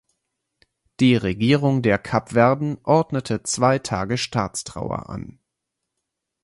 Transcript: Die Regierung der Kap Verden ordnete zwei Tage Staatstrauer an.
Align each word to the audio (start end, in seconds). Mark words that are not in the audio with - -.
Die 0.99 1.15
Regierung 1.15 1.83
der 1.83 1.99
Kap 1.99 2.31
Verden 2.31 2.79
ordnete 2.81 3.43
zwei 3.43 3.77
Tage 3.77 4.17
Staatstrauer 4.17 5.09
an. 5.11 5.37